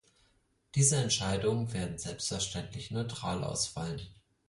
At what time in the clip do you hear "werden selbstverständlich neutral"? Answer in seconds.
1.73-3.43